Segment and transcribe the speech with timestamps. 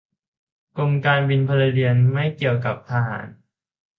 [0.77, 3.27] กรมการบินพลเรือนไม่เกี่ยวกับทหาร